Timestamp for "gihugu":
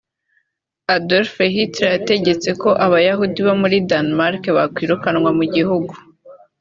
5.55-5.93